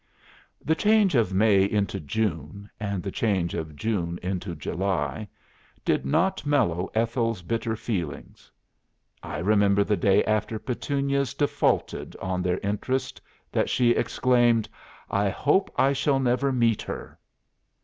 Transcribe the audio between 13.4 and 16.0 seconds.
that she exclaimed, 'I hope I